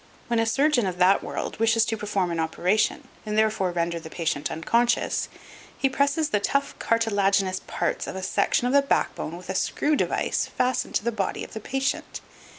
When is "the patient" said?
3.99-4.49, 11.53-12.19